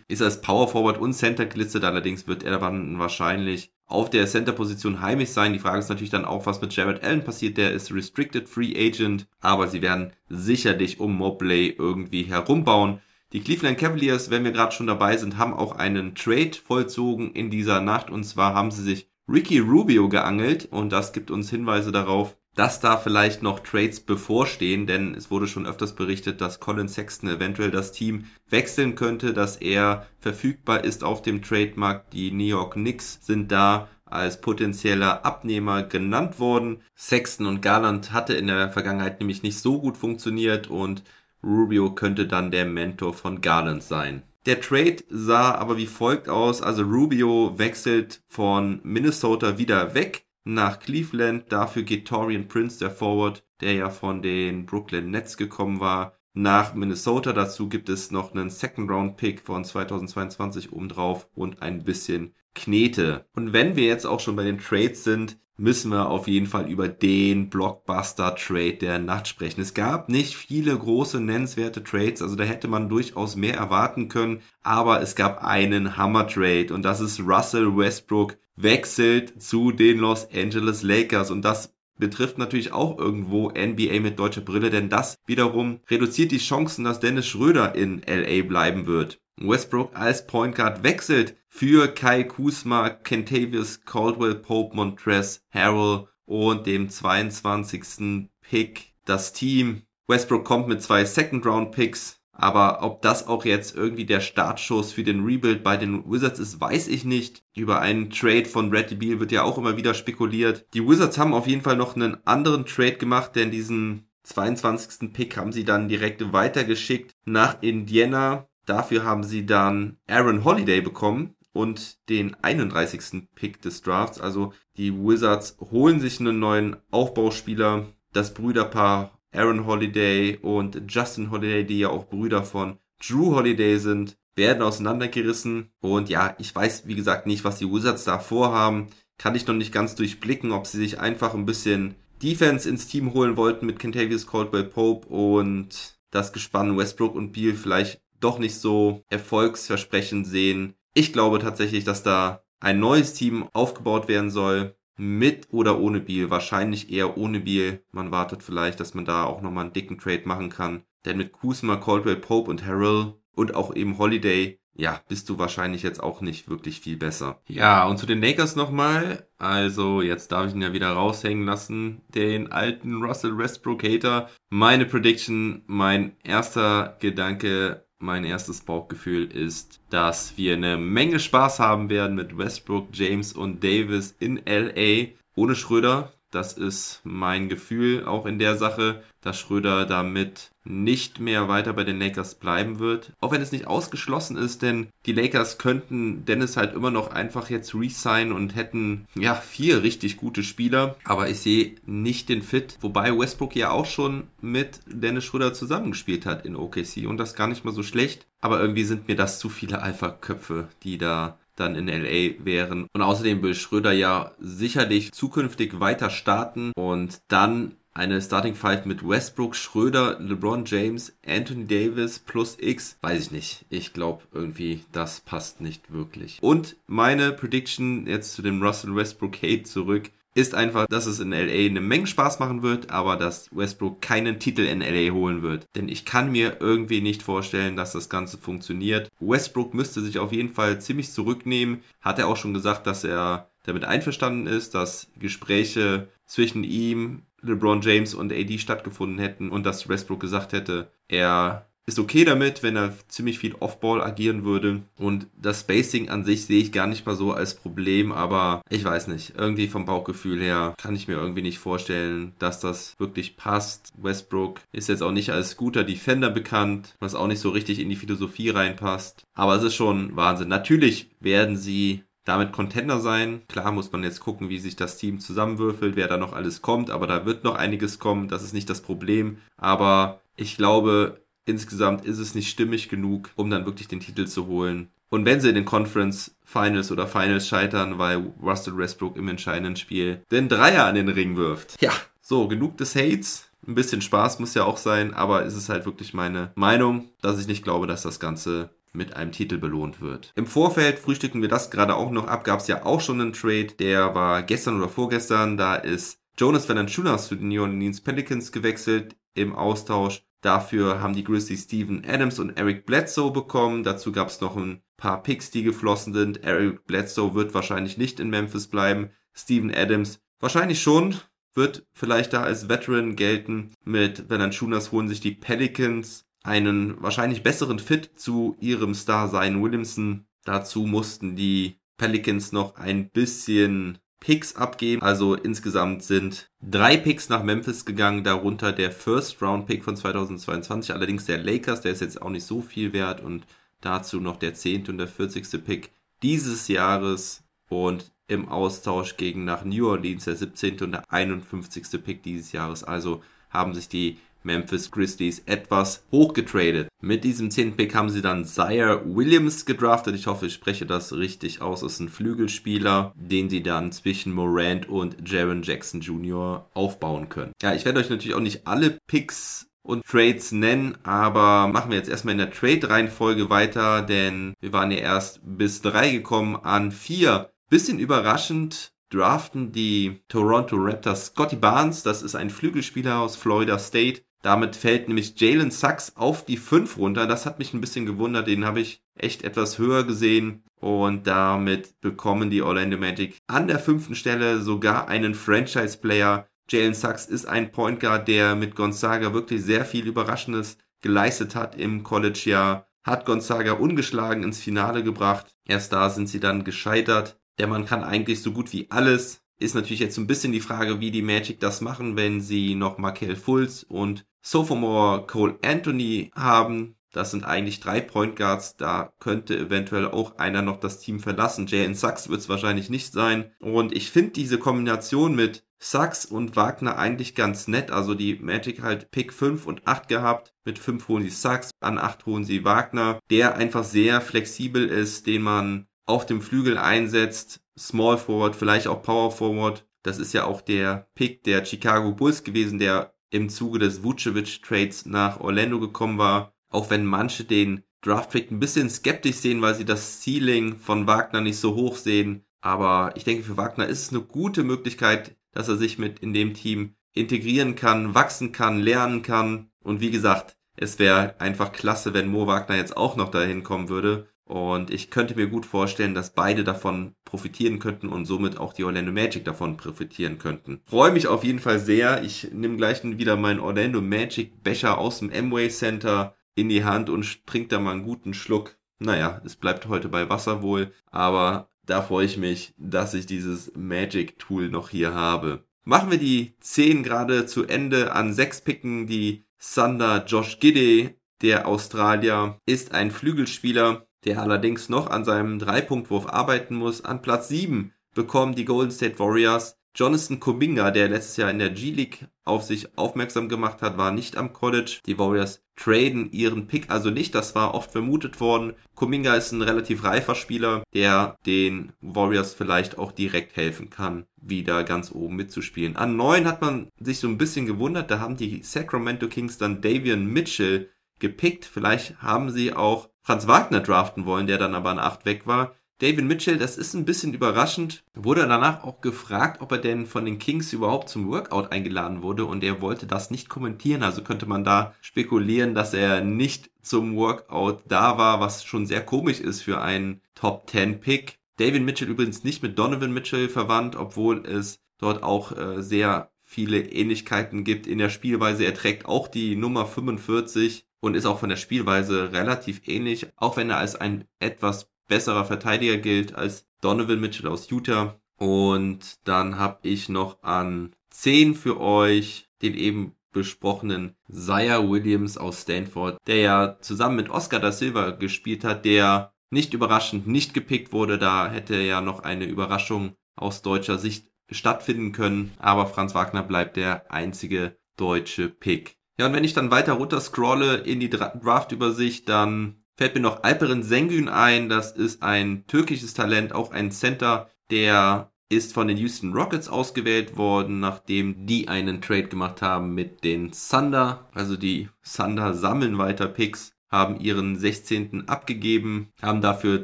ist 0.07 0.21
als 0.21 0.41
Power 0.41 0.67
Forward 0.67 0.97
und 0.97 1.13
Center 1.13 1.45
gelistet. 1.45 1.83
Allerdings 1.83 2.27
wird 2.27 2.43
er 2.43 2.57
dann 2.57 2.97
wahrscheinlich 2.97 3.71
auf 3.91 4.09
der 4.09 4.25
Center-Position 4.25 5.01
heimisch 5.01 5.29
sein. 5.29 5.53
Die 5.53 5.59
Frage 5.59 5.79
ist 5.79 5.89
natürlich 5.89 6.09
dann 6.09 6.25
auch, 6.25 6.45
was 6.45 6.61
mit 6.61 6.75
Jared 6.75 7.03
Allen 7.03 7.23
passiert. 7.23 7.57
Der 7.57 7.71
ist 7.71 7.93
Restricted 7.93 8.47
Free 8.47 8.73
Agent, 8.75 9.27
aber 9.41 9.67
sie 9.67 9.81
werden 9.81 10.13
sicherlich 10.29 10.99
um 10.99 11.15
Mobley 11.15 11.75
irgendwie 11.77 12.23
herumbauen. 12.23 12.99
Die 13.33 13.41
Cleveland 13.41 13.77
Cavaliers, 13.77 14.29
wenn 14.29 14.43
wir 14.43 14.51
gerade 14.51 14.73
schon 14.73 14.87
dabei 14.87 15.15
sind, 15.17 15.37
haben 15.37 15.53
auch 15.53 15.77
einen 15.77 16.15
Trade 16.15 16.51
vollzogen 16.53 17.31
in 17.31 17.49
dieser 17.49 17.79
Nacht. 17.81 18.09
Und 18.09 18.23
zwar 18.23 18.53
haben 18.53 18.71
sie 18.71 18.83
sich 18.83 19.09
Ricky 19.27 19.59
Rubio 19.59 20.09
geangelt 20.09 20.67
und 20.71 20.91
das 20.91 21.13
gibt 21.13 21.31
uns 21.31 21.49
Hinweise 21.49 21.91
darauf, 21.91 22.35
dass 22.55 22.79
da 22.79 22.97
vielleicht 22.97 23.43
noch 23.43 23.59
Trades 23.59 24.01
bevorstehen, 24.01 24.85
denn 24.85 25.15
es 25.15 25.31
wurde 25.31 25.47
schon 25.47 25.65
öfters 25.65 25.95
berichtet, 25.95 26.41
dass 26.41 26.59
Colin 26.59 26.89
Sexton 26.89 27.29
eventuell 27.29 27.71
das 27.71 27.91
Team 27.93 28.25
wechseln 28.49 28.95
könnte, 28.95 29.33
dass 29.33 29.55
er 29.55 30.07
verfügbar 30.19 30.83
ist 30.83 31.03
auf 31.03 31.21
dem 31.21 31.41
Trademark. 31.41 32.09
Die 32.11 32.31
New 32.31 32.43
York 32.43 32.73
Knicks 32.73 33.19
sind 33.21 33.51
da 33.51 33.87
als 34.05 34.41
potenzieller 34.41 35.25
Abnehmer 35.25 35.83
genannt 35.83 36.39
worden. 36.39 36.81
Sexton 36.95 37.45
und 37.45 37.61
Garland 37.61 38.11
hatte 38.11 38.33
in 38.33 38.47
der 38.47 38.69
Vergangenheit 38.71 39.19
nämlich 39.19 39.43
nicht 39.43 39.59
so 39.59 39.79
gut 39.79 39.97
funktioniert 39.97 40.69
und 40.69 41.03
Rubio 41.43 41.93
könnte 41.95 42.27
dann 42.27 42.51
der 42.51 42.65
Mentor 42.65 43.13
von 43.13 43.41
Garland 43.41 43.81
sein. 43.81 44.23
Der 44.45 44.59
Trade 44.59 44.97
sah 45.09 45.55
aber 45.55 45.77
wie 45.77 45.87
folgt 45.87 46.27
aus. 46.27 46.61
Also 46.61 46.83
Rubio 46.83 47.57
wechselt 47.57 48.21
von 48.27 48.81
Minnesota 48.83 49.57
wieder 49.57 49.93
weg 49.93 50.25
nach 50.43 50.79
Cleveland. 50.79 51.51
Dafür 51.51 51.83
geht 51.83 52.07
Torian 52.07 52.47
Prince, 52.47 52.79
der 52.79 52.91
Forward, 52.91 53.43
der 53.61 53.73
ja 53.73 53.89
von 53.89 54.21
den 54.21 54.65
Brooklyn 54.65 55.11
Nets 55.11 55.37
gekommen 55.37 55.79
war, 55.79 56.13
nach 56.33 56.73
Minnesota. 56.73 57.33
Dazu 57.33 57.69
gibt 57.69 57.89
es 57.89 58.11
noch 58.11 58.33
einen 58.33 58.49
Second 58.49 58.89
Round 58.89 59.17
Pick 59.17 59.41
von 59.41 59.63
2022 59.63 60.71
obendrauf 60.71 61.27
und 61.35 61.61
ein 61.61 61.83
bisschen 61.83 62.33
Knete. 62.53 63.25
Und 63.33 63.53
wenn 63.53 63.75
wir 63.75 63.85
jetzt 63.85 64.05
auch 64.05 64.19
schon 64.19 64.35
bei 64.35 64.43
den 64.43 64.59
Trades 64.59 65.03
sind, 65.03 65.37
müssen 65.61 65.91
wir 65.91 66.09
auf 66.09 66.27
jeden 66.27 66.47
Fall 66.47 66.67
über 66.69 66.87
den 66.87 67.49
Blockbuster 67.49 68.35
Trade 68.35 68.73
der 68.73 68.97
Nacht 68.99 69.27
sprechen. 69.27 69.61
Es 69.61 69.75
gab 69.75 70.09
nicht 70.09 70.35
viele 70.35 70.75
große 70.75 71.21
nennenswerte 71.21 71.83
Trades, 71.83 72.21
also 72.21 72.35
da 72.35 72.43
hätte 72.43 72.67
man 72.67 72.89
durchaus 72.89 73.35
mehr 73.35 73.55
erwarten 73.55 74.07
können, 74.09 74.41
aber 74.63 75.01
es 75.01 75.15
gab 75.15 75.43
einen 75.43 75.97
Hammer 75.97 76.27
Trade 76.27 76.73
und 76.73 76.83
das 76.83 76.99
ist 76.99 77.19
Russell 77.19 77.77
Westbrook 77.77 78.37
wechselt 78.61 79.41
zu 79.41 79.71
den 79.71 79.99
Los 79.99 80.27
Angeles 80.33 80.83
Lakers 80.83 81.31
und 81.31 81.43
das 81.43 81.73
betrifft 81.97 82.37
natürlich 82.37 82.73
auch 82.73 82.97
irgendwo 82.97 83.49
NBA 83.51 83.99
mit 83.99 84.17
deutscher 84.19 84.41
Brille, 84.41 84.69
denn 84.69 84.89
das 84.89 85.17
wiederum 85.25 85.79
reduziert 85.89 86.31
die 86.31 86.39
Chancen, 86.39 86.83
dass 86.83 86.99
Dennis 86.99 87.27
Schröder 87.27 87.75
in 87.75 88.01
LA 88.05 88.43
bleiben 88.43 88.87
wird. 88.87 89.19
Westbrook 89.37 89.95
als 89.95 90.27
Point 90.27 90.55
Guard 90.55 90.83
wechselt 90.83 91.35
für 91.47 91.87
Kai 91.87 92.23
Kusma, 92.23 92.89
Kentavious 92.89 93.83
Caldwell 93.85 94.35
Pope, 94.35 94.75
Montrez 94.75 95.43
Harrell 95.51 96.07
und 96.25 96.65
dem 96.65 96.89
22. 96.89 98.29
Pick 98.41 98.93
das 99.05 99.33
Team. 99.33 99.83
Westbrook 100.07 100.43
kommt 100.43 100.67
mit 100.67 100.81
zwei 100.81 101.05
Second 101.05 101.45
Round 101.45 101.71
Picks 101.71 102.20
aber 102.41 102.81
ob 102.81 103.01
das 103.01 103.27
auch 103.27 103.45
jetzt 103.45 103.75
irgendwie 103.75 104.05
der 104.05 104.19
Startschuss 104.19 104.91
für 104.91 105.03
den 105.03 105.23
Rebuild 105.23 105.63
bei 105.63 105.77
den 105.77 106.09
Wizards 106.09 106.39
ist, 106.39 106.59
weiß 106.59 106.87
ich 106.87 107.05
nicht. 107.05 107.43
Über 107.55 107.79
einen 107.81 108.09
Trade 108.09 108.45
von 108.45 108.71
Bradley 108.71 108.97
Beal 108.97 109.19
wird 109.19 109.31
ja 109.31 109.43
auch 109.43 109.57
immer 109.59 109.77
wieder 109.77 109.93
spekuliert. 109.93 110.65
Die 110.73 110.85
Wizards 110.87 111.17
haben 111.17 111.35
auf 111.35 111.45
jeden 111.45 111.61
Fall 111.61 111.75
noch 111.75 111.95
einen 111.95 112.17
anderen 112.25 112.65
Trade 112.65 112.95
gemacht, 112.95 113.35
denn 113.35 113.51
diesen 113.51 114.07
22. 114.23 115.13
Pick 115.13 115.37
haben 115.37 115.51
sie 115.51 115.65
dann 115.65 115.87
direkt 115.87 116.33
weitergeschickt 116.33 117.13
nach 117.25 117.61
Indiana. 117.61 118.47
Dafür 118.65 119.03
haben 119.03 119.23
sie 119.23 119.45
dann 119.45 119.97
Aaron 120.07 120.43
Holiday 120.43 120.81
bekommen 120.81 121.35
und 121.53 122.09
den 122.09 122.35
31. 122.41 123.27
Pick 123.35 123.61
des 123.61 123.81
Drafts. 123.81 124.19
Also 124.19 124.53
die 124.77 124.93
Wizards 124.93 125.57
holen 125.59 125.99
sich 125.99 126.19
einen 126.19 126.39
neuen 126.39 126.77
Aufbauspieler. 126.89 127.85
Das 128.13 128.33
Brüderpaar 128.33 129.20
Aaron 129.33 129.65
Holiday 129.65 130.37
und 130.41 130.83
Justin 130.87 131.31
Holiday, 131.31 131.65
die 131.65 131.79
ja 131.79 131.89
auch 131.89 132.07
Brüder 132.07 132.43
von 132.43 132.77
Drew 133.05 133.35
Holiday 133.35 133.77
sind, 133.77 134.17
werden 134.35 134.61
auseinandergerissen. 134.61 135.71
Und 135.79 136.09
ja, 136.09 136.35
ich 136.39 136.53
weiß, 136.53 136.87
wie 136.87 136.95
gesagt, 136.95 137.27
nicht, 137.27 137.43
was 137.43 137.57
die 137.57 137.71
Wizards 137.71 138.03
da 138.03 138.19
vorhaben. 138.19 138.87
Kann 139.17 139.35
ich 139.35 139.47
noch 139.47 139.55
nicht 139.55 139.73
ganz 139.73 139.95
durchblicken, 139.95 140.51
ob 140.51 140.67
sie 140.67 140.77
sich 140.77 140.99
einfach 140.99 141.33
ein 141.33 141.45
bisschen 141.45 141.95
Defense 142.21 142.69
ins 142.69 142.87
Team 142.87 143.13
holen 143.13 143.37
wollten 143.37 143.65
mit 143.65 143.79
Kentavious 143.79 144.27
Caldwell 144.27 144.65
Pope 144.65 145.07
und 145.07 145.95
das 146.11 146.33
Gespann 146.33 146.77
Westbrook 146.77 147.15
und 147.15 147.31
Beal 147.31 147.53
vielleicht 147.53 148.01
doch 148.19 148.37
nicht 148.37 148.55
so 148.55 149.03
erfolgsversprechend 149.09 150.27
sehen. 150.27 150.75
Ich 150.93 151.13
glaube 151.13 151.39
tatsächlich, 151.39 151.83
dass 151.83 152.03
da 152.03 152.43
ein 152.59 152.79
neues 152.79 153.13
Team 153.13 153.47
aufgebaut 153.53 154.07
werden 154.07 154.29
soll. 154.29 154.75
Mit 154.97 155.47
oder 155.51 155.79
ohne 155.79 155.99
Beal. 155.99 156.29
Wahrscheinlich 156.29 156.91
eher 156.91 157.17
ohne 157.17 157.39
Beal. 157.39 157.81
Man 157.91 158.11
wartet 158.11 158.43
vielleicht, 158.43 158.79
dass 158.79 158.93
man 158.93 159.05
da 159.05 159.23
auch 159.25 159.41
nochmal 159.41 159.65
einen 159.65 159.73
dicken 159.73 159.97
Trade 159.97 160.23
machen 160.25 160.49
kann. 160.49 160.83
Denn 161.05 161.17
mit 161.17 161.31
Kuzma, 161.31 161.77
Caldwell 161.77 162.17
Pope 162.17 162.49
und 162.49 162.65
Harrell 162.65 163.13
und 163.33 163.55
auch 163.55 163.75
eben 163.75 163.97
Holiday, 163.97 164.59
ja, 164.73 165.01
bist 165.07 165.29
du 165.29 165.37
wahrscheinlich 165.37 165.83
jetzt 165.83 166.01
auch 166.01 166.21
nicht 166.21 166.49
wirklich 166.49 166.79
viel 166.79 166.97
besser. 166.97 167.41
Ja, 167.47 167.85
und 167.87 167.97
zu 167.97 168.05
den 168.05 168.21
Lakers 168.21 168.55
nochmal. 168.55 169.27
Also, 169.37 170.01
jetzt 170.01 170.31
darf 170.31 170.47
ich 170.47 170.53
ihn 170.53 170.61
ja 170.61 170.73
wieder 170.73 170.91
raushängen 170.91 171.45
lassen. 171.45 172.01
Den 172.09 172.51
alten 172.51 173.03
Russell 173.03 173.37
Westbrook 173.37 173.83
Hater. 173.83 174.29
Meine 174.49 174.85
Prediction, 174.85 175.63
mein 175.67 176.15
erster 176.23 176.97
Gedanke, 176.99 177.85
mein 178.01 178.23
erstes 178.23 178.61
Bauchgefühl 178.61 179.25
ist, 179.31 179.79
dass 179.89 180.37
wir 180.37 180.53
eine 180.53 180.77
Menge 180.77 181.19
Spaß 181.19 181.59
haben 181.59 181.89
werden 181.89 182.15
mit 182.15 182.37
Westbrook, 182.37 182.87
James 182.93 183.33
und 183.33 183.63
Davis 183.63 184.15
in 184.19 184.41
LA 184.45 185.09
ohne 185.35 185.55
Schröder. 185.55 186.11
Das 186.31 186.53
ist 186.53 187.01
mein 187.03 187.49
Gefühl 187.49 188.05
auch 188.05 188.25
in 188.25 188.39
der 188.39 188.57
Sache, 188.57 189.03
dass 189.21 189.37
Schröder 189.37 189.85
damit 189.85 190.51
nicht 190.63 191.19
mehr 191.19 191.47
weiter 191.47 191.73
bei 191.73 191.83
den 191.83 191.99
Lakers 191.99 192.35
bleiben 192.35 192.79
wird. 192.79 193.11
Auch 193.19 193.31
wenn 193.31 193.41
es 193.41 193.51
nicht 193.51 193.67
ausgeschlossen 193.67 194.37
ist, 194.37 194.61
denn 194.61 194.87
die 195.05 195.13
Lakers 195.13 195.57
könnten 195.57 196.25
Dennis 196.25 196.55
halt 196.57 196.73
immer 196.73 196.91
noch 196.91 197.11
einfach 197.11 197.49
jetzt 197.49 197.73
resignen 197.75 198.31
und 198.31 198.55
hätten 198.55 199.07
ja 199.15 199.35
vier 199.35 199.83
richtig 199.83 200.17
gute 200.17 200.43
Spieler. 200.43 200.95
Aber 201.03 201.29
ich 201.29 201.39
sehe 201.39 201.75
nicht 201.85 202.29
den 202.29 202.41
Fit, 202.41 202.77
wobei 202.81 203.17
Westbrook 203.17 203.55
ja 203.55 203.71
auch 203.71 203.85
schon 203.85 204.27
mit 204.39 204.79
Dennis 204.87 205.25
Schröder 205.25 205.53
zusammengespielt 205.53 206.25
hat 206.25 206.45
in 206.45 206.55
OKC 206.55 207.07
und 207.07 207.17
das 207.17 207.35
gar 207.35 207.47
nicht 207.47 207.65
mal 207.65 207.73
so 207.73 207.83
schlecht. 207.83 208.25
Aber 208.39 208.59
irgendwie 208.59 208.85
sind 208.85 209.07
mir 209.07 209.15
das 209.15 209.39
zu 209.39 209.49
viele 209.49 209.81
Alpha-Köpfe, 209.81 210.67
die 210.83 210.97
da 210.97 211.37
dann 211.55 211.75
in 211.75 211.87
LA 211.87 212.45
wären. 212.45 212.87
Und 212.93 213.01
außerdem 213.01 213.41
will 213.41 213.55
Schröder 213.55 213.91
ja 213.91 214.31
sicherlich 214.39 215.11
zukünftig 215.11 215.79
weiter 215.79 216.09
starten 216.09 216.71
und 216.75 217.21
dann 217.27 217.75
eine 217.93 218.21
Starting 218.21 218.55
Five 218.55 218.85
mit 218.85 219.07
Westbrook, 219.07 219.55
Schröder, 219.55 220.17
LeBron 220.19 220.63
James, 220.65 221.17
Anthony 221.25 221.67
Davis 221.67 222.19
plus 222.19 222.57
X, 222.59 222.97
weiß 223.01 223.25
ich 223.25 223.31
nicht. 223.31 223.65
Ich 223.69 223.93
glaube 223.93 224.23
irgendwie, 224.31 224.85
das 224.91 225.19
passt 225.19 225.59
nicht 225.61 225.91
wirklich. 225.91 226.39
Und 226.41 226.77
meine 226.87 227.33
Prediction 227.33 228.07
jetzt 228.07 228.33
zu 228.33 228.41
dem 228.41 228.61
Russell 228.63 228.95
Westbrook 228.95 229.37
Hate 229.37 229.63
zurück 229.63 230.09
ist 230.33 230.55
einfach, 230.55 230.85
dass 230.87 231.05
es 231.05 231.19
in 231.19 231.31
LA 231.31 231.65
eine 231.65 231.81
Menge 231.81 232.07
Spaß 232.07 232.39
machen 232.39 232.61
wird, 232.63 232.89
aber 232.89 233.17
dass 233.17 233.49
Westbrook 233.55 234.01
keinen 234.01 234.39
Titel 234.39 234.61
in 234.61 234.79
LA 234.79 235.13
holen 235.13 235.41
wird. 235.41 235.65
Denn 235.75 235.89
ich 235.89 236.05
kann 236.05 236.31
mir 236.31 236.57
irgendwie 236.59 237.01
nicht 237.01 237.21
vorstellen, 237.21 237.75
dass 237.75 237.91
das 237.91 238.09
Ganze 238.09 238.37
funktioniert. 238.37 239.09
Westbrook 239.19 239.73
müsste 239.73 240.01
sich 240.01 240.19
auf 240.19 240.31
jeden 240.31 240.49
Fall 240.49 240.79
ziemlich 240.79 241.11
zurücknehmen. 241.11 241.83
Hat 241.99 242.19
er 242.19 242.27
auch 242.27 242.37
schon 242.37 242.53
gesagt, 242.53 242.87
dass 242.87 243.03
er 243.03 243.51
damit 243.63 243.83
einverstanden 243.83 244.47
ist, 244.47 244.73
dass 244.73 245.11
Gespräche 245.19 246.07
zwischen 246.25 246.63
ihm, 246.63 247.23
LeBron 247.41 247.81
James 247.81 248.13
und 248.13 248.31
AD 248.31 248.57
stattgefunden 248.57 249.19
hätten 249.19 249.49
und 249.49 249.65
dass 249.65 249.89
Westbrook 249.89 250.19
gesagt 250.19 250.53
hätte, 250.53 250.91
er 251.07 251.70
ist 251.87 251.99
okay 251.99 252.23
damit, 252.23 252.63
wenn 252.63 252.75
er 252.75 252.93
ziemlich 253.07 253.39
viel 253.39 253.55
Off-Ball 253.55 254.01
agieren 254.01 254.43
würde. 254.43 254.83
Und 254.97 255.27
das 255.35 255.61
Spacing 255.61 256.09
an 256.09 256.23
sich 256.23 256.45
sehe 256.45 256.61
ich 256.61 256.71
gar 256.71 256.87
nicht 256.87 257.05
mal 257.05 257.15
so 257.15 257.33
als 257.33 257.55
Problem, 257.55 258.11
aber 258.11 258.61
ich 258.69 258.83
weiß 258.83 259.07
nicht. 259.07 259.33
Irgendwie 259.37 259.67
vom 259.67 259.85
Bauchgefühl 259.85 260.41
her 260.41 260.75
kann 260.77 260.95
ich 260.95 261.07
mir 261.07 261.15
irgendwie 261.15 261.41
nicht 261.41 261.59
vorstellen, 261.59 262.33
dass 262.39 262.59
das 262.59 262.95
wirklich 262.99 263.35
passt. 263.35 263.91
Westbrook 263.97 264.61
ist 264.71 264.89
jetzt 264.89 265.03
auch 265.03 265.11
nicht 265.11 265.31
als 265.31 265.57
guter 265.57 265.83
Defender 265.83 266.29
bekannt, 266.29 266.95
was 266.99 267.15
auch 267.15 267.27
nicht 267.27 267.39
so 267.39 267.49
richtig 267.49 267.79
in 267.79 267.89
die 267.89 267.95
Philosophie 267.95 268.49
reinpasst. 268.49 269.23
Aber 269.33 269.55
es 269.55 269.63
ist 269.63 269.75
schon 269.75 270.15
Wahnsinn. 270.15 270.49
Natürlich 270.49 271.09
werden 271.19 271.57
sie 271.57 272.03
damit 272.23 272.51
Contender 272.51 272.99
sein. 272.99 273.41
Klar 273.47 273.71
muss 273.71 273.91
man 273.91 274.03
jetzt 274.03 274.19
gucken, 274.19 274.49
wie 274.49 274.59
sich 274.59 274.75
das 274.75 274.97
Team 274.97 275.19
zusammenwürfelt, 275.19 275.95
wer 275.95 276.07
da 276.07 276.17
noch 276.17 276.33
alles 276.33 276.61
kommt, 276.61 276.91
aber 276.91 277.07
da 277.07 277.25
wird 277.25 277.43
noch 277.43 277.55
einiges 277.55 277.99
kommen, 277.99 278.27
das 278.27 278.43
ist 278.43 278.53
nicht 278.53 278.69
das 278.69 278.81
Problem. 278.81 279.37
Aber 279.57 280.21
ich 280.35 280.55
glaube, 280.55 281.20
insgesamt 281.45 282.05
ist 282.05 282.19
es 282.19 282.35
nicht 282.35 282.49
stimmig 282.49 282.89
genug, 282.89 283.29
um 283.35 283.49
dann 283.49 283.65
wirklich 283.65 283.87
den 283.87 283.99
Titel 283.99 284.25
zu 284.25 284.47
holen. 284.47 284.89
Und 285.09 285.25
wenn 285.25 285.41
sie 285.41 285.49
in 285.49 285.55
den 285.55 285.65
Conference 285.65 286.35
Finals 286.43 286.91
oder 286.91 287.05
Finals 287.05 287.47
scheitern, 287.47 287.97
weil 287.97 288.33
Russell 288.41 288.77
Westbrook 288.77 289.17
im 289.17 289.27
entscheidenden 289.27 289.75
Spiel 289.75 290.23
den 290.31 290.47
Dreier 290.47 290.85
an 290.85 290.95
den 290.95 291.09
Ring 291.09 291.35
wirft. 291.35 291.81
Ja, 291.81 291.91
so, 292.21 292.47
genug 292.47 292.77
des 292.77 292.95
Hates. 292.95 293.49
Ein 293.67 293.75
bisschen 293.75 294.01
Spaß 294.01 294.39
muss 294.39 294.53
ja 294.53 294.63
auch 294.63 294.77
sein, 294.77 295.13
aber 295.13 295.45
es 295.45 295.55
ist 295.55 295.69
halt 295.69 295.85
wirklich 295.85 296.13
meine 296.13 296.51
Meinung, 296.55 297.09
dass 297.21 297.39
ich 297.39 297.47
nicht 297.47 297.63
glaube, 297.63 297.87
dass 297.87 298.03
das 298.03 298.19
Ganze 298.19 298.71
mit 298.93 299.15
einem 299.15 299.31
Titel 299.31 299.57
belohnt 299.57 300.01
wird. 300.01 300.31
Im 300.35 300.47
Vorfeld 300.47 300.99
frühstücken 300.99 301.41
wir 301.41 301.49
das 301.49 301.71
gerade 301.71 301.95
auch 301.95 302.11
noch 302.11 302.27
ab, 302.27 302.43
gab 302.43 302.59
es 302.59 302.67
ja 302.67 302.85
auch 302.85 303.01
schon 303.01 303.21
einen 303.21 303.33
Trade, 303.33 303.67
der 303.79 304.15
war 304.15 304.43
gestern 304.43 304.77
oder 304.77 304.89
vorgestern, 304.89 305.57
da 305.57 305.75
ist 305.75 306.19
Jonas 306.37 306.67
Valanciunas 306.67 307.27
zu 307.27 307.35
den 307.35 307.49
New 307.49 307.61
Orleans 307.61 308.01
Pelicans 308.01 308.51
gewechselt 308.51 309.15
im 309.33 309.55
Austausch 309.55 310.23
Dafür 310.41 311.01
haben 311.01 311.15
die 311.15 311.23
Grizzlies 311.23 311.63
Steven 311.63 312.03
Adams 312.05 312.39
und 312.39 312.57
Eric 312.57 312.85
Bledsoe 312.85 313.31
bekommen. 313.31 313.83
Dazu 313.83 314.11
gab 314.11 314.29
es 314.29 314.41
noch 314.41 314.57
ein 314.57 314.81
paar 314.97 315.21
Picks, 315.21 315.51
die 315.51 315.63
geflossen 315.63 316.13
sind. 316.13 316.43
Eric 316.43 316.85
Bledsoe 316.85 317.35
wird 317.35 317.53
wahrscheinlich 317.53 317.97
nicht 317.97 318.19
in 318.19 318.29
Memphis 318.29 318.67
bleiben. 318.67 319.11
Steven 319.33 319.73
Adams 319.73 320.19
wahrscheinlich 320.39 320.81
schon. 320.81 321.15
Wird 321.53 321.85
vielleicht 321.93 322.33
da 322.33 322.43
als 322.43 322.69
Veteran 322.69 323.15
gelten. 323.15 323.71
Mit 323.83 324.29
Valanciunas 324.29 324.91
holen 324.91 325.09
sich 325.09 325.19
die 325.19 325.31
Pelicans 325.31 326.25
einen 326.43 327.01
wahrscheinlich 327.01 327.43
besseren 327.43 327.77
Fit 327.77 328.11
zu 328.15 328.55
ihrem 328.59 328.95
Star 328.95 329.29
Zion 329.29 329.61
Williamson. 329.61 330.25
Dazu 330.43 330.85
mussten 330.85 331.35
die 331.35 331.75
Pelicans 331.97 332.51
noch 332.51 332.75
ein 332.75 333.09
bisschen 333.09 333.99
Picks 334.21 334.55
abgeben. 334.55 335.01
Also 335.01 335.35
insgesamt 335.35 336.03
sind 336.03 336.49
drei 336.61 336.95
Picks 336.95 337.27
nach 337.27 337.43
Memphis 337.43 337.85
gegangen, 337.85 338.23
darunter 338.23 338.71
der 338.71 338.91
First 338.91 339.41
Round 339.41 339.65
Pick 339.65 339.83
von 339.83 339.97
2022, 339.97 340.93
allerdings 340.93 341.25
der 341.25 341.39
Lakers, 341.39 341.81
der 341.81 341.91
ist 341.91 342.01
jetzt 342.01 342.21
auch 342.21 342.29
nicht 342.29 342.45
so 342.45 342.61
viel 342.61 342.93
wert 342.93 343.21
und 343.21 343.45
dazu 343.81 344.21
noch 344.21 344.37
der 344.37 344.53
zehnte 344.53 344.91
und 344.91 344.99
der 344.99 345.07
40. 345.07 345.65
Pick 345.65 345.91
dieses 346.21 346.67
Jahres 346.67 347.43
und 347.67 348.11
im 348.27 348.47
Austausch 348.47 349.17
gegen 349.17 349.43
nach 349.43 349.65
New 349.65 349.89
Orleans 349.89 350.25
der 350.25 350.35
17. 350.35 350.79
und 350.81 350.91
der 350.91 351.03
51. 351.11 352.03
Pick 352.03 352.21
dieses 352.21 352.51
Jahres. 352.51 352.83
Also 352.83 353.23
haben 353.49 353.73
sich 353.73 353.89
die 353.89 354.19
Memphis 354.43 354.91
Grizzlies 354.91 355.43
etwas 355.45 356.03
hochgetradet. 356.11 356.87
Mit 357.01 357.23
diesem 357.23 357.51
10. 357.51 357.75
Pick 357.75 357.95
haben 357.95 358.09
sie 358.09 358.21
dann 358.21 358.45
Zaire 358.45 359.01
Williams 359.05 359.65
gedraftet. 359.65 360.15
Ich 360.15 360.27
hoffe, 360.27 360.47
ich 360.47 360.53
spreche 360.53 360.85
das 360.85 361.13
richtig 361.13 361.61
aus. 361.61 361.81
Das 361.81 361.93
ist 361.93 361.99
ein 361.99 362.09
Flügelspieler, 362.09 363.13
den 363.15 363.49
sie 363.49 363.63
dann 363.63 363.91
zwischen 363.91 364.33
Morant 364.33 364.87
und 364.87 365.17
Jaron 365.27 365.63
Jackson 365.63 366.01
Jr. 366.01 366.69
aufbauen 366.73 367.29
können. 367.29 367.53
Ja, 367.61 367.73
ich 367.73 367.85
werde 367.85 367.99
euch 367.99 368.09
natürlich 368.09 368.35
auch 368.35 368.39
nicht 368.39 368.67
alle 368.67 368.97
Picks 369.07 369.67
und 369.83 370.05
Trades 370.05 370.51
nennen, 370.51 370.97
aber 371.03 371.67
machen 371.67 371.91
wir 371.91 371.97
jetzt 371.97 372.09
erstmal 372.09 372.33
in 372.33 372.39
der 372.39 372.51
Trade-Reihenfolge 372.51 373.49
weiter, 373.49 374.01
denn 374.01 374.53
wir 374.59 374.73
waren 374.73 374.91
ja 374.91 374.97
erst 374.97 375.39
bis 375.43 375.81
drei 375.81 376.11
gekommen 376.11 376.55
an 376.55 376.91
vier. 376.91 377.51
Bisschen 377.69 377.99
überraschend 377.99 378.91
draften 379.09 379.71
die 379.71 380.21
Toronto 380.27 380.75
Raptors 380.77 381.27
Scotty 381.27 381.55
Barnes, 381.55 382.03
das 382.03 382.21
ist 382.21 382.35
ein 382.35 382.49
Flügelspieler 382.49 383.19
aus 383.19 383.35
Florida 383.35 383.77
State, 383.77 384.21
damit 384.41 384.75
fällt 384.75 385.07
nämlich 385.07 385.39
Jalen 385.39 385.71
Sachs 385.71 386.13
auf 386.15 386.45
die 386.45 386.57
5 386.57 386.97
runter. 386.97 387.27
Das 387.27 387.45
hat 387.45 387.59
mich 387.59 387.73
ein 387.73 387.81
bisschen 387.81 388.05
gewundert. 388.05 388.47
Den 388.47 388.65
habe 388.65 388.79
ich 388.79 389.03
echt 389.15 389.43
etwas 389.43 389.77
höher 389.77 390.03
gesehen. 390.03 390.63
Und 390.79 391.27
damit 391.27 392.01
bekommen 392.01 392.49
die 392.49 392.63
Orlando 392.63 392.97
Magic 392.97 393.37
an 393.45 393.67
der 393.67 393.77
fünften 393.77 394.15
Stelle 394.15 394.61
sogar 394.61 395.07
einen 395.07 395.35
Franchise-Player. 395.35 396.47
Jalen 396.69 396.95
Sachs 396.95 397.25
ist 397.25 397.45
ein 397.45 397.71
Point 397.71 397.99
Guard, 397.99 398.27
der 398.27 398.55
mit 398.55 398.75
Gonzaga 398.75 399.33
wirklich 399.33 399.61
sehr 399.61 399.85
viel 399.85 400.07
Überraschendes 400.07 400.77
geleistet 401.01 401.55
hat 401.55 401.75
im 401.75 402.01
College-Jahr. 402.01 402.87
Hat 403.03 403.25
Gonzaga 403.25 403.73
ungeschlagen 403.73 404.43
ins 404.43 404.59
Finale 404.59 405.03
gebracht. 405.03 405.55
Erst 405.65 405.93
da 405.93 406.09
sind 406.09 406.27
sie 406.27 406.39
dann 406.39 406.63
gescheitert. 406.63 407.39
Der 407.59 407.67
Mann 407.67 407.85
kann 407.85 408.03
eigentlich 408.03 408.41
so 408.41 408.51
gut 408.51 408.73
wie 408.73 408.89
alles. 408.89 409.43
Ist 409.59 409.75
natürlich 409.75 409.99
jetzt 409.99 410.15
so 410.15 410.21
ein 410.21 410.27
bisschen 410.27 410.51
die 410.51 410.59
Frage, 410.59 410.99
wie 410.99 411.11
die 411.11 411.21
Magic 411.21 411.59
das 411.59 411.81
machen, 411.81 412.15
wenn 412.15 412.41
sie 412.41 412.73
noch 412.73 412.97
Markel 412.97 413.35
Fultz 413.35 413.85
und 413.87 414.25
Sophomore 414.41 415.25
Cole 415.27 415.57
Anthony 415.63 416.31
haben. 416.35 416.95
Das 417.11 417.31
sind 417.31 417.43
eigentlich 417.43 417.79
drei 417.79 417.99
Point 417.99 418.35
Guards. 418.35 418.77
Da 418.77 419.13
könnte 419.19 419.57
eventuell 419.57 420.07
auch 420.07 420.37
einer 420.37 420.61
noch 420.61 420.79
das 420.79 420.99
Team 420.99 421.19
verlassen. 421.19 421.67
Jalen 421.67 421.93
Sachs 421.93 422.29
wird 422.29 422.39
es 422.39 422.49
wahrscheinlich 422.49 422.89
nicht 422.89 423.11
sein. 423.11 423.51
Und 423.59 423.93
ich 423.93 424.09
finde 424.09 424.31
diese 424.31 424.57
Kombination 424.57 425.35
mit 425.35 425.65
Sachs 425.77 426.25
und 426.25 426.55
Wagner 426.55 426.97
eigentlich 426.97 427.35
ganz 427.35 427.67
nett. 427.67 427.91
Also 427.91 428.13
die 428.13 428.35
Magic 428.35 428.81
halt 428.81 429.11
Pick 429.11 429.33
5 429.33 429.65
und 429.67 429.87
8 429.87 430.07
gehabt. 430.07 430.53
Mit 430.63 430.79
5 430.79 431.07
holen 431.07 431.23
sie 431.23 431.29
Sachs, 431.29 431.71
an 431.81 431.97
8 431.97 432.25
holen 432.25 432.43
sie 432.45 432.63
Wagner, 432.63 433.19
der 433.29 433.55
einfach 433.55 433.83
sehr 433.83 434.21
flexibel 434.21 434.87
ist, 434.87 435.27
den 435.27 435.41
man 435.41 435.87
auf 436.05 436.25
dem 436.25 436.41
Flügel 436.41 436.77
einsetzt. 436.77 437.61
Small 437.77 438.17
Forward, 438.17 438.55
vielleicht 438.55 438.87
auch 438.87 439.01
Power 439.01 439.31
Forward. 439.31 439.85
Das 440.03 440.17
ist 440.17 440.33
ja 440.33 440.45
auch 440.45 440.61
der 440.61 441.07
Pick 441.15 441.43
der 441.43 441.65
Chicago 441.65 442.11
Bulls 442.11 442.43
gewesen, 442.43 442.79
der 442.79 443.13
im 443.31 443.49
Zuge 443.49 443.79
des 443.79 444.03
Vucevic-Trades 444.03 445.07
nach 445.07 445.39
Orlando 445.39 445.79
gekommen 445.79 446.19
war. 446.19 446.53
Auch 446.69 446.89
wenn 446.89 447.05
manche 447.05 447.43
den 447.43 447.83
Draft-Pick 448.01 448.51
ein 448.51 448.59
bisschen 448.59 448.89
skeptisch 448.89 449.37
sehen, 449.37 449.61
weil 449.61 449.75
sie 449.75 449.85
das 449.85 450.21
Ceiling 450.21 450.77
von 450.77 451.07
Wagner 451.07 451.41
nicht 451.41 451.57
so 451.57 451.75
hoch 451.75 451.95
sehen. 451.95 452.45
Aber 452.61 453.13
ich 453.15 453.23
denke, 453.23 453.43
für 453.43 453.57
Wagner 453.57 453.87
ist 453.87 454.03
es 454.03 454.09
eine 454.09 454.21
gute 454.21 454.63
Möglichkeit, 454.63 455.35
dass 455.51 455.67
er 455.67 455.77
sich 455.77 455.97
mit 455.97 456.19
in 456.19 456.33
dem 456.33 456.53
Team 456.53 456.95
integrieren 457.13 457.75
kann, 457.75 458.13
wachsen 458.13 458.51
kann, 458.51 458.79
lernen 458.79 459.21
kann. 459.21 459.71
Und 459.83 460.01
wie 460.01 460.11
gesagt, 460.11 460.57
es 460.77 460.99
wäre 460.99 461.39
einfach 461.39 461.71
klasse, 461.71 462.13
wenn 462.13 462.29
Mo 462.29 462.47
Wagner 462.47 462.75
jetzt 462.75 462.95
auch 462.95 463.15
noch 463.15 463.29
dahin 463.29 463.63
kommen 463.63 463.89
würde. 463.89 464.27
Und 464.51 464.91
ich 464.91 465.09
könnte 465.09 465.35
mir 465.35 465.47
gut 465.47 465.65
vorstellen, 465.65 466.13
dass 466.13 466.33
beide 466.33 466.65
davon 466.65 467.15
profitieren 467.23 467.79
könnten 467.79 468.09
und 468.09 468.25
somit 468.25 468.57
auch 468.57 468.73
die 468.73 468.83
Orlando 468.83 469.13
Magic 469.13 469.45
davon 469.45 469.77
profitieren 469.77 470.39
könnten. 470.39 470.81
Freue 470.83 471.13
mich 471.13 471.27
auf 471.27 471.45
jeden 471.45 471.59
Fall 471.59 471.79
sehr. 471.79 472.21
Ich 472.21 472.51
nehme 472.51 472.75
gleich 472.75 473.01
wieder 473.01 473.37
meinen 473.37 473.61
Orlando 473.61 474.01
Magic 474.01 474.61
Becher 474.61 474.97
aus 474.97 475.19
dem 475.19 475.31
Amway 475.31 475.69
Center 475.69 476.35
in 476.53 476.67
die 476.67 476.83
Hand 476.83 477.09
und 477.09 477.47
trinke 477.47 477.69
da 477.69 477.79
mal 477.79 477.93
einen 477.93 478.03
guten 478.03 478.33
Schluck. 478.33 478.77
Naja, 478.99 479.41
es 479.45 479.55
bleibt 479.55 479.87
heute 479.87 480.09
bei 480.09 480.29
Wasser 480.29 480.61
wohl, 480.61 480.91
aber 481.09 481.69
da 481.85 482.01
freue 482.01 482.25
ich 482.25 482.35
mich, 482.35 482.73
dass 482.77 483.13
ich 483.13 483.27
dieses 483.27 483.71
Magic 483.77 484.37
Tool 484.37 484.67
noch 484.67 484.89
hier 484.89 485.13
habe. 485.13 485.63
Machen 485.85 486.11
wir 486.11 486.17
die 486.17 486.55
10 486.59 487.03
gerade 487.03 487.45
zu 487.45 487.63
Ende 487.63 488.11
an 488.11 488.33
6 488.33 488.65
Picken. 488.65 489.07
Die 489.07 489.45
Thunder 489.73 490.25
Josh 490.25 490.59
Gidey, 490.59 491.15
der 491.41 491.69
Australier, 491.69 492.57
ist 492.65 492.93
ein 492.93 493.11
Flügelspieler, 493.11 494.07
der 494.25 494.41
allerdings 494.41 494.89
noch 494.89 495.09
an 495.09 495.25
seinem 495.25 495.59
Dreipunktwurf 495.59 496.27
arbeiten 496.27 496.75
muss. 496.75 497.03
An 497.03 497.21
Platz 497.21 497.47
7 497.47 497.93
bekommen 498.13 498.55
die 498.55 498.65
Golden 498.65 498.91
State 498.91 499.19
Warriors 499.19 499.77
Jonathan 499.93 500.39
Kuminga, 500.39 500.89
der 500.91 501.09
letztes 501.09 501.35
Jahr 501.35 501.51
in 501.51 501.59
der 501.59 501.69
G-League 501.69 502.25
auf 502.45 502.63
sich 502.63 502.97
aufmerksam 502.97 503.49
gemacht 503.49 503.81
hat, 503.81 503.97
war 503.97 504.11
nicht 504.11 504.37
am 504.37 504.53
College. 504.53 504.99
Die 505.05 505.19
Warriors 505.19 505.63
traden 505.75 506.31
ihren 506.31 506.67
Pick 506.67 506.89
also 506.89 507.09
nicht, 507.09 507.35
das 507.35 507.55
war 507.55 507.73
oft 507.73 507.91
vermutet 507.91 508.39
worden. 508.39 508.73
Kuminga 508.95 509.35
ist 509.35 509.51
ein 509.51 509.61
relativ 509.61 510.05
reifer 510.05 510.35
Spieler, 510.35 510.83
der 510.93 511.35
den 511.45 511.91
Warriors 511.99 512.53
vielleicht 512.53 512.97
auch 512.97 513.11
direkt 513.11 513.57
helfen 513.57 513.89
kann, 513.89 514.25
wieder 514.41 514.85
ganz 514.85 515.11
oben 515.11 515.35
mitzuspielen. 515.35 515.97
An 515.97 516.15
9 516.15 516.47
hat 516.47 516.61
man 516.61 516.87
sich 516.97 517.19
so 517.19 517.27
ein 517.27 517.37
bisschen 517.37 517.65
gewundert, 517.65 518.09
da 518.09 518.19
haben 518.19 518.37
die 518.37 518.63
Sacramento 518.63 519.27
Kings 519.27 519.57
dann 519.57 519.81
Davian 519.81 520.25
Mitchell 520.25 520.89
gepickt. 521.19 521.65
Vielleicht 521.65 522.21
haben 522.21 522.49
sie 522.49 522.73
auch 522.73 523.09
Franz 523.21 523.47
Wagner 523.47 523.81
draften 523.81 524.25
wollen, 524.25 524.47
der 524.47 524.57
dann 524.57 524.75
aber 524.75 524.89
an 524.89 524.99
8 524.99 525.25
weg 525.25 525.45
war. 525.45 525.75
David 526.01 526.25
Mitchell, 526.25 526.57
das 526.57 526.79
ist 526.79 526.95
ein 526.95 527.05
bisschen 527.05 527.35
überraschend, 527.35 528.03
wurde 528.15 528.47
danach 528.47 528.83
auch 528.83 529.01
gefragt, 529.01 529.61
ob 529.61 529.71
er 529.71 529.77
denn 529.77 530.07
von 530.07 530.25
den 530.25 530.39
Kings 530.39 530.73
überhaupt 530.73 531.09
zum 531.09 531.29
Workout 531.29 531.71
eingeladen 531.71 532.23
wurde 532.23 532.45
und 532.45 532.63
er 532.63 532.81
wollte 532.81 533.05
das 533.05 533.29
nicht 533.29 533.49
kommentieren. 533.49 534.01
Also 534.01 534.23
könnte 534.23 534.47
man 534.47 534.63
da 534.63 534.95
spekulieren, 535.01 535.75
dass 535.75 535.93
er 535.93 536.21
nicht 536.21 536.71
zum 536.81 537.15
Workout 537.17 537.83
da 537.87 538.17
war, 538.17 538.39
was 538.39 538.63
schon 538.63 538.87
sehr 538.87 539.05
komisch 539.05 539.39
ist 539.39 539.61
für 539.61 539.79
einen 539.79 540.21
Top 540.33 540.67
10 540.71 541.01
Pick. 541.01 541.37
David 541.57 541.83
Mitchell 541.83 542.09
übrigens 542.09 542.43
nicht 542.43 542.63
mit 542.63 542.79
Donovan 542.79 543.13
Mitchell 543.13 543.47
verwandt, 543.47 543.95
obwohl 543.95 544.43
es 544.43 544.79
dort 544.97 545.21
auch 545.21 545.55
äh, 545.55 545.83
sehr 545.83 546.31
viele 546.41 546.79
Ähnlichkeiten 546.79 547.63
gibt 547.63 547.85
in 547.85 547.99
der 547.99 548.09
Spielweise. 548.09 548.65
Er 548.65 548.73
trägt 548.73 549.05
auch 549.05 549.27
die 549.27 549.55
Nummer 549.55 549.85
45 549.85 550.87
und 551.01 551.15
ist 551.15 551.25
auch 551.25 551.39
von 551.39 551.49
der 551.49 551.57
Spielweise 551.57 552.31
relativ 552.31 552.87
ähnlich, 552.87 553.27
auch 553.35 553.57
wenn 553.57 553.69
er 553.69 553.77
als 553.77 553.95
ein 553.95 554.25
etwas 554.39 554.89
besserer 555.07 555.43
Verteidiger 555.43 555.97
gilt 555.97 556.35
als 556.35 556.67
Donovan 556.79 557.19
Mitchell 557.19 557.47
aus 557.47 557.69
Utah. 557.69 558.15
Und 558.37 559.19
dann 559.25 559.59
habe 559.59 559.79
ich 559.83 560.07
noch 560.07 560.41
an 560.41 560.95
10 561.09 561.55
für 561.55 561.79
euch 561.79 562.47
den 562.61 562.75
eben 562.75 563.15
besprochenen 563.31 564.15
Zaire 564.31 564.89
Williams 564.89 565.37
aus 565.37 565.61
Stanford, 565.61 566.17
der 566.27 566.37
ja 566.37 566.77
zusammen 566.81 567.15
mit 567.15 567.29
Oscar 567.29 567.59
da 567.59 567.71
Silva 567.71 568.11
gespielt 568.11 568.63
hat, 568.63 568.85
der 568.85 569.33
nicht 569.49 569.73
überraschend 569.73 570.27
nicht 570.27 570.53
gepickt 570.53 570.93
wurde. 570.93 571.17
Da 571.17 571.49
hätte 571.49 571.75
ja 571.75 572.01
noch 572.01 572.23
eine 572.23 572.45
Überraschung 572.45 573.15
aus 573.35 573.61
deutscher 573.61 573.97
Sicht 573.97 574.31
stattfinden 574.49 575.11
können. 575.11 575.51
Aber 575.59 575.87
Franz 575.87 576.15
Wagner 576.15 576.43
bleibt 576.43 576.77
der 576.77 577.11
einzige 577.11 577.77
deutsche 577.97 578.49
Pick. 578.49 578.97
Ja, 579.21 579.27
und 579.27 579.33
wenn 579.33 579.43
ich 579.43 579.53
dann 579.53 579.69
weiter 579.69 579.93
runter 579.93 580.19
scrolle 580.19 580.77
in 580.77 580.99
die 580.99 581.11
Draft-Übersicht, 581.11 582.27
dann 582.27 582.77
fällt 582.95 583.13
mir 583.13 583.21
noch 583.21 583.43
Alperen 583.43 583.83
Sengün 583.83 584.27
ein. 584.27 584.67
Das 584.67 584.93
ist 584.93 585.21
ein 585.21 585.67
türkisches 585.67 586.15
Talent, 586.15 586.53
auch 586.53 586.71
ein 586.71 586.89
Center, 586.89 587.47
der 587.69 588.31
ist 588.49 588.73
von 588.73 588.87
den 588.87 588.97
Houston 588.97 589.33
Rockets 589.33 589.69
ausgewählt 589.69 590.37
worden, 590.37 590.79
nachdem 590.79 591.45
die 591.45 591.67
einen 591.67 592.01
Trade 592.01 592.29
gemacht 592.29 592.63
haben 592.63 592.95
mit 592.95 593.23
den 593.23 593.51
Thunder. 593.51 594.27
Also 594.33 594.57
die 594.57 594.89
Thunder 595.03 595.53
sammeln 595.53 595.99
weiter 595.99 596.27
Picks, 596.27 596.73
haben 596.89 597.19
ihren 597.19 597.55
16. 597.55 598.27
abgegeben, 598.27 599.09
haben 599.21 599.41
dafür 599.41 599.83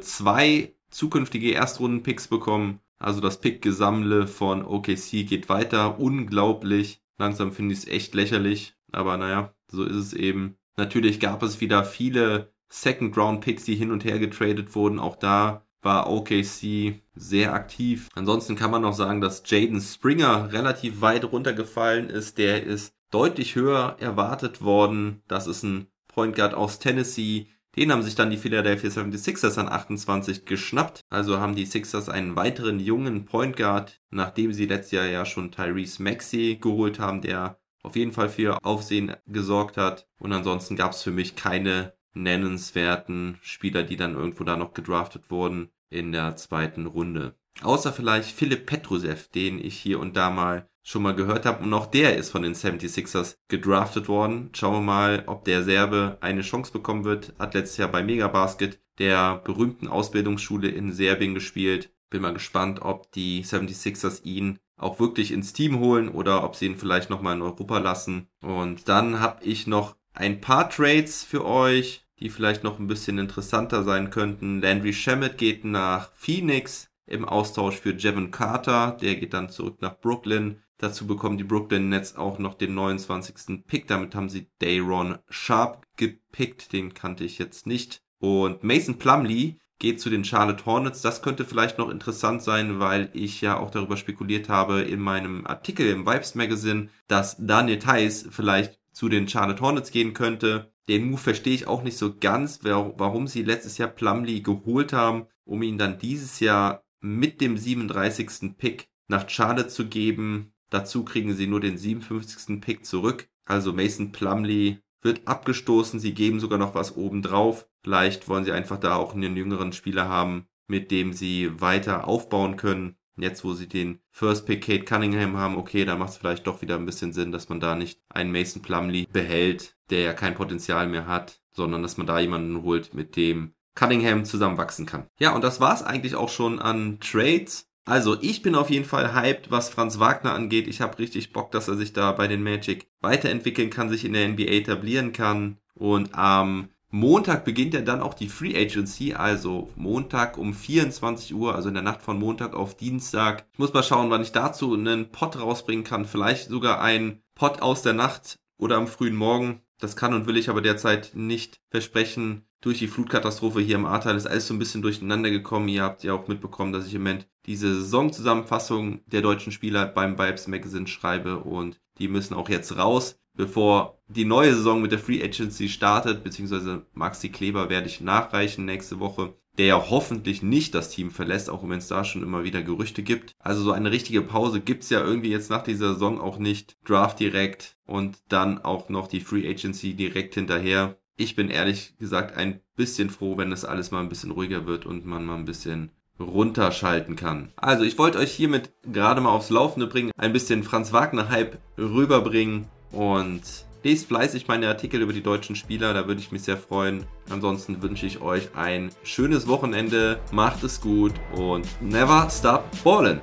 zwei 0.00 0.74
zukünftige 0.90 1.52
Erstrunden-Picks 1.54 2.26
bekommen. 2.26 2.80
Also 2.98 3.20
das 3.20 3.40
Pick-Gesammle 3.40 4.26
von 4.26 4.64
OKC 4.64 5.28
geht 5.28 5.48
weiter. 5.48 6.00
Unglaublich. 6.00 7.00
Langsam 7.18 7.52
finde 7.52 7.74
ich 7.74 7.80
es 7.82 7.86
echt 7.86 8.16
lächerlich. 8.16 8.74
Aber 8.92 9.16
naja, 9.16 9.54
so 9.70 9.84
ist 9.84 9.96
es 9.96 10.12
eben. 10.12 10.56
Natürlich 10.76 11.20
gab 11.20 11.42
es 11.42 11.60
wieder 11.60 11.84
viele 11.84 12.52
Second-Round-Picks, 12.68 13.64
die 13.64 13.74
hin 13.74 13.90
und 13.90 14.04
her 14.04 14.18
getradet 14.18 14.74
wurden. 14.74 14.98
Auch 14.98 15.16
da 15.16 15.66
war 15.82 16.10
OKC 16.10 17.02
sehr 17.14 17.54
aktiv. 17.54 18.08
Ansonsten 18.14 18.56
kann 18.56 18.70
man 18.70 18.82
noch 18.82 18.94
sagen, 18.94 19.20
dass 19.20 19.42
Jaden 19.46 19.80
Springer 19.80 20.52
relativ 20.52 21.00
weit 21.00 21.24
runtergefallen 21.24 22.10
ist. 22.10 22.38
Der 22.38 22.62
ist 22.62 22.94
deutlich 23.10 23.54
höher 23.54 23.96
erwartet 24.00 24.62
worden. 24.62 25.22
Das 25.28 25.46
ist 25.46 25.62
ein 25.62 25.86
Point 26.08 26.34
Guard 26.36 26.54
aus 26.54 26.78
Tennessee. 26.78 27.48
Den 27.76 27.92
haben 27.92 28.02
sich 28.02 28.16
dann 28.16 28.30
die 28.30 28.38
Philadelphia 28.38 28.90
76ers 28.90 29.58
an 29.58 29.68
28 29.68 30.46
geschnappt. 30.46 31.02
Also 31.10 31.38
haben 31.38 31.54
die 31.54 31.66
Sixers 31.66 32.08
einen 32.08 32.34
weiteren 32.34 32.80
jungen 32.80 33.24
Point 33.24 33.56
Guard, 33.56 34.00
nachdem 34.10 34.52
sie 34.52 34.66
letztes 34.66 34.92
Jahr 34.92 35.06
ja 35.06 35.24
schon 35.24 35.52
Tyrese 35.52 36.02
Maxey 36.02 36.58
geholt 36.60 36.98
haben, 36.98 37.20
der 37.20 37.60
auf 37.88 37.96
jeden 37.96 38.12
Fall 38.12 38.28
für 38.28 38.64
Aufsehen 38.64 39.16
gesorgt 39.26 39.78
hat. 39.78 40.06
Und 40.18 40.32
ansonsten 40.32 40.76
gab 40.76 40.92
es 40.92 41.02
für 41.02 41.10
mich 41.10 41.36
keine 41.36 41.94
nennenswerten 42.12 43.38
Spieler, 43.42 43.82
die 43.82 43.96
dann 43.96 44.14
irgendwo 44.14 44.44
da 44.44 44.56
noch 44.56 44.74
gedraftet 44.74 45.30
wurden 45.30 45.70
in 45.88 46.12
der 46.12 46.36
zweiten 46.36 46.86
Runde. 46.86 47.34
Außer 47.62 47.92
vielleicht 47.92 48.30
Philipp 48.30 48.66
Petrusev, 48.66 49.28
den 49.28 49.58
ich 49.58 49.78
hier 49.78 50.00
und 50.00 50.16
da 50.16 50.30
mal 50.30 50.68
schon 50.82 51.02
mal 51.02 51.14
gehört 51.14 51.46
habe. 51.46 51.64
Und 51.64 51.72
auch 51.72 51.86
der 51.86 52.16
ist 52.16 52.30
von 52.30 52.42
den 52.42 52.54
76ers 52.54 53.36
gedraftet 53.48 54.08
worden. 54.08 54.50
Schauen 54.54 54.74
wir 54.74 54.80
mal, 54.80 55.24
ob 55.26 55.44
der 55.44 55.62
Serbe 55.62 56.18
eine 56.20 56.42
Chance 56.42 56.72
bekommen 56.72 57.04
wird. 57.04 57.34
Hat 57.38 57.54
letztes 57.54 57.78
Jahr 57.78 57.90
bei 57.90 58.02
Megabasket, 58.02 58.80
der 58.98 59.36
berühmten 59.38 59.88
Ausbildungsschule 59.88 60.68
in 60.68 60.92
Serbien 60.92 61.34
gespielt. 61.34 61.90
Bin 62.10 62.22
mal 62.22 62.32
gespannt, 62.32 62.80
ob 62.82 63.12
die 63.12 63.44
76ers 63.44 64.24
ihn 64.24 64.58
auch 64.78 65.00
wirklich 65.00 65.32
ins 65.32 65.52
Team 65.52 65.78
holen 65.80 66.08
oder 66.08 66.44
ob 66.44 66.56
sie 66.56 66.66
ihn 66.66 66.76
vielleicht 66.76 67.10
nochmal 67.10 67.36
in 67.36 67.42
Europa 67.42 67.78
lassen. 67.78 68.28
Und 68.40 68.88
dann 68.88 69.20
habe 69.20 69.44
ich 69.44 69.66
noch 69.66 69.96
ein 70.14 70.40
paar 70.40 70.70
Trades 70.70 71.24
für 71.24 71.44
euch, 71.44 72.06
die 72.20 72.30
vielleicht 72.30 72.64
noch 72.64 72.78
ein 72.78 72.86
bisschen 72.86 73.18
interessanter 73.18 73.82
sein 73.82 74.10
könnten. 74.10 74.60
Landry 74.60 74.92
Shamet 74.92 75.38
geht 75.38 75.64
nach 75.64 76.12
Phoenix 76.14 76.90
im 77.06 77.24
Austausch 77.24 77.76
für 77.76 77.94
Jevon 77.94 78.30
Carter. 78.30 78.96
Der 79.00 79.16
geht 79.16 79.34
dann 79.34 79.50
zurück 79.50 79.80
nach 79.80 79.98
Brooklyn. 79.98 80.62
Dazu 80.78 81.06
bekommen 81.06 81.38
die 81.38 81.44
Brooklyn 81.44 81.88
Nets 81.88 82.16
auch 82.16 82.38
noch 82.38 82.54
den 82.54 82.74
29. 82.74 83.66
Pick. 83.66 83.88
Damit 83.88 84.14
haben 84.14 84.28
sie 84.28 84.48
Dayron 84.60 85.18
Sharp 85.28 85.86
gepickt. 85.96 86.72
Den 86.72 86.94
kannte 86.94 87.24
ich 87.24 87.38
jetzt 87.38 87.66
nicht. 87.66 88.02
Und 88.20 88.62
Mason 88.62 88.98
Plumley 88.98 89.58
geht 89.78 90.00
zu 90.00 90.10
den 90.10 90.24
Charlotte 90.24 90.66
Hornets. 90.66 91.02
Das 91.02 91.22
könnte 91.22 91.44
vielleicht 91.44 91.78
noch 91.78 91.88
interessant 91.88 92.42
sein, 92.42 92.80
weil 92.80 93.10
ich 93.12 93.40
ja 93.40 93.58
auch 93.58 93.70
darüber 93.70 93.96
spekuliert 93.96 94.48
habe 94.48 94.80
in 94.80 95.00
meinem 95.00 95.46
Artikel 95.46 95.88
im 95.88 96.06
Vibes 96.06 96.34
Magazine, 96.34 96.88
dass 97.06 97.36
Daniel 97.38 97.78
Theiss 97.78 98.26
vielleicht 98.30 98.78
zu 98.92 99.08
den 99.08 99.28
Charlotte 99.28 99.60
Hornets 99.60 99.90
gehen 99.90 100.14
könnte. 100.14 100.72
Den 100.88 101.10
Move 101.10 101.20
verstehe 101.20 101.54
ich 101.54 101.66
auch 101.66 101.82
nicht 101.82 101.98
so 101.98 102.14
ganz, 102.18 102.60
warum 102.64 103.26
sie 103.26 103.42
letztes 103.42 103.78
Jahr 103.78 103.90
Plumlee 103.90 104.40
geholt 104.40 104.92
haben, 104.92 105.26
um 105.44 105.62
ihn 105.62 105.78
dann 105.78 105.98
dieses 105.98 106.40
Jahr 106.40 106.82
mit 107.00 107.40
dem 107.40 107.56
37. 107.56 108.56
Pick 108.56 108.88
nach 109.06 109.28
Charlotte 109.28 109.68
zu 109.68 109.86
geben. 109.86 110.52
Dazu 110.70 111.04
kriegen 111.04 111.34
sie 111.34 111.46
nur 111.46 111.60
den 111.60 111.78
57. 111.78 112.60
Pick 112.60 112.84
zurück. 112.84 113.28
Also 113.44 113.72
Mason 113.72 114.12
Plumlee 114.12 114.78
wird 115.02 115.26
abgestoßen. 115.26 116.00
Sie 116.00 116.14
geben 116.14 116.40
sogar 116.40 116.58
noch 116.58 116.74
was 116.74 116.96
oben 116.96 117.22
drauf. 117.22 117.66
Vielleicht 117.82 118.28
wollen 118.28 118.44
sie 118.44 118.52
einfach 118.52 118.78
da 118.78 118.96
auch 118.96 119.14
einen 119.14 119.36
jüngeren 119.36 119.72
Spieler 119.72 120.08
haben, 120.08 120.46
mit 120.66 120.90
dem 120.90 121.12
sie 121.12 121.60
weiter 121.60 122.06
aufbauen 122.06 122.56
können. 122.56 122.96
Jetzt, 123.16 123.44
wo 123.44 123.52
sie 123.52 123.68
den 123.68 123.98
First 124.10 124.46
Pick 124.46 124.64
Kate 124.64 124.84
Cunningham 124.84 125.36
haben, 125.36 125.56
okay, 125.56 125.84
da 125.84 125.96
macht 125.96 126.10
es 126.10 126.16
vielleicht 126.16 126.46
doch 126.46 126.62
wieder 126.62 126.76
ein 126.76 126.86
bisschen 126.86 127.12
Sinn, 127.12 127.32
dass 127.32 127.48
man 127.48 127.58
da 127.58 127.74
nicht 127.74 128.00
einen 128.08 128.30
Mason 128.30 128.62
Plumley 128.62 129.08
behält, 129.12 129.76
der 129.90 130.02
ja 130.02 130.12
kein 130.12 130.34
Potenzial 130.36 130.86
mehr 130.86 131.06
hat, 131.06 131.40
sondern 131.50 131.82
dass 131.82 131.96
man 131.96 132.06
da 132.06 132.20
jemanden 132.20 132.62
holt, 132.62 132.94
mit 132.94 133.16
dem 133.16 133.54
Cunningham 133.74 134.24
zusammenwachsen 134.24 134.86
kann. 134.86 135.06
Ja, 135.18 135.34
und 135.34 135.42
das 135.42 135.60
war's 135.60 135.82
eigentlich 135.82 136.14
auch 136.14 136.28
schon 136.28 136.58
an 136.58 136.98
Trades. 137.00 137.67
Also 137.88 138.18
ich 138.20 138.42
bin 138.42 138.54
auf 138.54 138.68
jeden 138.68 138.84
Fall 138.84 139.14
hyped, 139.14 139.50
was 139.50 139.70
Franz 139.70 139.98
Wagner 139.98 140.34
angeht. 140.34 140.68
Ich 140.68 140.82
habe 140.82 140.98
richtig 140.98 141.32
Bock, 141.32 141.50
dass 141.52 141.68
er 141.68 141.76
sich 141.76 141.94
da 141.94 142.12
bei 142.12 142.28
den 142.28 142.42
Magic 142.42 142.86
weiterentwickeln 143.00 143.70
kann, 143.70 143.88
sich 143.88 144.04
in 144.04 144.12
der 144.12 144.28
NBA 144.28 144.42
etablieren 144.42 145.14
kann. 145.14 145.56
Und 145.74 146.14
am 146.14 146.68
Montag 146.90 147.46
beginnt 147.46 147.72
ja 147.72 147.80
dann 147.80 148.02
auch 148.02 148.12
die 148.12 148.28
Free 148.28 148.54
Agency, 148.54 149.14
also 149.14 149.70
Montag 149.74 150.36
um 150.36 150.52
24 150.52 151.34
Uhr, 151.34 151.54
also 151.54 151.68
in 151.68 151.74
der 151.74 151.82
Nacht 151.82 152.02
von 152.02 152.18
Montag 152.18 152.52
auf 152.52 152.76
Dienstag. 152.76 153.46
Ich 153.54 153.58
muss 153.58 153.72
mal 153.72 153.82
schauen, 153.82 154.10
wann 154.10 154.20
ich 154.20 154.32
dazu 154.32 154.74
einen 154.74 155.10
Pod 155.10 155.40
rausbringen 155.40 155.84
kann. 155.84 156.04
Vielleicht 156.04 156.50
sogar 156.50 156.82
ein 156.82 157.22
Pod 157.34 157.62
aus 157.62 157.80
der 157.80 157.94
Nacht 157.94 158.38
oder 158.58 158.76
am 158.76 158.86
frühen 158.86 159.16
Morgen. 159.16 159.62
Das 159.80 159.96
kann 159.96 160.12
und 160.12 160.26
will 160.26 160.36
ich 160.36 160.50
aber 160.50 160.60
derzeit 160.60 161.12
nicht 161.14 161.58
versprechen. 161.70 162.44
Durch 162.60 162.80
die 162.80 162.88
Flutkatastrophe 162.88 163.60
hier 163.60 163.76
im 163.76 163.86
Ahrtal 163.86 164.16
ist 164.16 164.26
alles 164.26 164.46
so 164.46 164.52
ein 164.52 164.58
bisschen 164.58 164.82
durcheinander 164.82 165.30
gekommen. 165.30 165.68
Ihr 165.68 165.84
habt 165.84 166.04
ja 166.04 166.12
auch 166.12 166.28
mitbekommen, 166.28 166.74
dass 166.74 166.86
ich 166.86 166.94
im 166.94 167.02
Moment 167.02 167.28
diese 167.48 167.74
Saisonzusammenfassung 167.74 169.00
der 169.06 169.22
deutschen 169.22 169.50
Spieler 169.50 169.86
beim 169.86 170.18
Vibes 170.18 170.46
Magazine 170.46 170.86
schreibe 170.86 171.38
und 171.38 171.80
die 171.98 172.06
müssen 172.06 172.34
auch 172.34 172.48
jetzt 172.48 172.76
raus, 172.76 173.18
bevor 173.34 173.98
die 174.06 174.24
neue 174.24 174.54
Saison 174.54 174.80
mit 174.80 174.92
der 174.92 175.00
Free 175.00 175.22
Agency 175.22 175.68
startet, 175.68 176.22
beziehungsweise 176.22 176.86
Maxi 176.94 177.30
Kleber 177.30 177.68
werde 177.68 177.88
ich 177.88 178.00
nachreichen 178.00 178.64
nächste 178.64 179.00
Woche 179.00 179.34
der 179.58 179.66
ja 179.66 179.90
hoffentlich 179.90 180.42
nicht 180.42 180.74
das 180.74 180.88
Team 180.88 181.10
verlässt, 181.10 181.50
auch 181.50 181.68
wenn 181.68 181.78
es 181.78 181.88
da 181.88 182.04
schon 182.04 182.22
immer 182.22 182.44
wieder 182.44 182.62
Gerüchte 182.62 183.02
gibt. 183.02 183.34
Also 183.40 183.62
so 183.62 183.72
eine 183.72 183.90
richtige 183.90 184.22
Pause 184.22 184.60
gibt's 184.60 184.88
ja 184.88 185.04
irgendwie 185.04 185.30
jetzt 185.30 185.50
nach 185.50 185.64
dieser 185.64 185.94
Saison 185.94 186.20
auch 186.20 186.38
nicht. 186.38 186.76
Draft 186.84 187.18
direkt 187.18 187.76
und 187.84 188.18
dann 188.28 188.58
auch 188.64 188.88
noch 188.88 189.08
die 189.08 189.20
Free 189.20 189.48
Agency 189.48 189.94
direkt 189.94 190.34
hinterher. 190.34 190.96
Ich 191.16 191.34
bin 191.34 191.50
ehrlich 191.50 191.96
gesagt 191.98 192.36
ein 192.36 192.60
bisschen 192.76 193.10
froh, 193.10 193.36
wenn 193.36 193.50
das 193.50 193.64
alles 193.64 193.90
mal 193.90 194.00
ein 194.00 194.08
bisschen 194.08 194.30
ruhiger 194.30 194.66
wird 194.66 194.86
und 194.86 195.04
man 195.04 195.24
mal 195.26 195.34
ein 195.34 195.44
bisschen 195.44 195.90
runterschalten 196.20 197.16
kann. 197.16 197.52
Also 197.56 197.84
ich 197.84 197.98
wollte 197.98 198.18
euch 198.18 198.32
hiermit 198.32 198.70
gerade 198.82 199.20
mal 199.20 199.30
aufs 199.30 199.50
Laufende 199.50 199.86
bringen, 199.86 200.10
ein 200.16 200.32
bisschen 200.32 200.62
Franz 200.62 200.92
Wagner 200.92 201.28
Hype 201.28 201.58
rüberbringen 201.78 202.66
und 202.92 203.42
Lest 203.84 204.08
fleißig 204.08 204.48
meine 204.48 204.68
Artikel 204.68 205.00
über 205.00 205.14
die 205.14 205.22
deutschen 205.22 205.56
Spieler, 205.56 205.94
da 205.94 206.06
würde 206.06 206.20
ich 206.20 206.30
mich 206.30 206.42
sehr 206.42 206.58
freuen. 206.58 207.06
Ansonsten 207.30 207.80
wünsche 207.80 208.04
ich 208.04 208.20
euch 208.20 208.48
ein 208.54 208.90
schönes 209.02 209.46
Wochenende, 209.46 210.20
macht 210.30 210.62
es 210.62 210.80
gut 210.80 211.14
und 211.34 211.66
never 211.80 212.28
stop 212.30 212.64
ballin'. 212.84 213.22